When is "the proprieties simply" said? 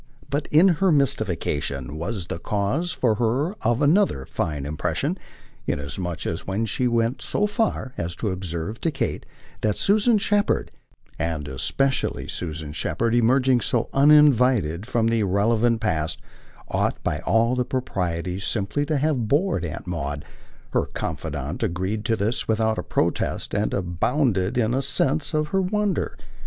17.55-18.87